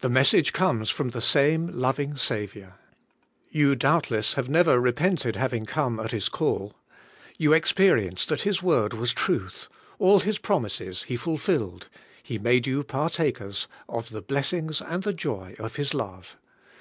The 0.00 0.10
message 0.10 0.52
comes 0.52 0.90
from 0.90 1.10
the 1.10 1.20
same 1.20 1.68
loving 1.68 2.16
Saviour. 2.16 2.74
You 3.50 3.76
doubtless 3.76 4.34
have 4.34 4.48
never 4.48 4.80
re 4.80 4.90
pented 4.90 5.36
having 5.36 5.64
come 5.64 6.00
at 6.00 6.10
His 6.10 6.28
call. 6.28 6.74
You 7.38 7.52
experienced 7.52 8.30
that 8.30 8.40
His 8.40 8.64
word 8.64 8.94
was 8.94 9.12
truth; 9.12 9.68
all 10.00 10.18
His 10.18 10.38
promises 10.38 11.04
He 11.04 11.16
fulfilled; 11.16 11.86
He 12.20 12.36
made 12.36 12.66
you 12.66 12.82
partakers 12.82 13.68
of 13.88 14.10
the 14.10 14.22
blessings 14.22 14.80
and 14.80 15.04
the 15.04 15.12
joy 15.12 15.54
of 15.60 15.76
His 15.76 15.94
love. 15.94 16.36